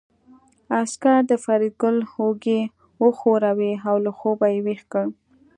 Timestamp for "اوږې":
2.17-2.61